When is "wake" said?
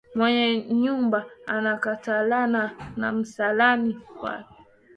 4.21-4.55